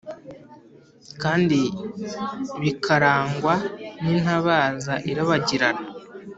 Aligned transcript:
kandi 1.21 1.59
bikarangwa 2.61 3.53
n'intabaza 4.03 4.93
irabagirana 5.09 5.85